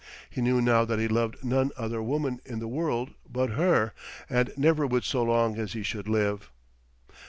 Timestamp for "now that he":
0.63-1.07